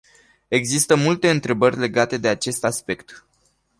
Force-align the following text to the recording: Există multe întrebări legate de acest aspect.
Există 0.47 0.95
multe 0.95 1.29
întrebări 1.29 1.77
legate 1.77 2.17
de 2.17 2.27
acest 2.27 2.63
aspect. 2.63 3.25